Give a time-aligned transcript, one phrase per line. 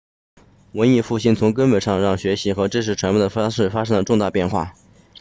[0.71, 4.73] 文艺复兴从根本上让学习和知识传播的方式产生了重大变化